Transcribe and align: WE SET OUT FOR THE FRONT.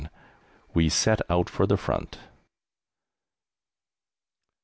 WE 0.73 0.89
SET 0.89 1.21
OUT 1.29 1.47
FOR 1.47 1.67
THE 1.67 1.77
FRONT. 1.77 2.17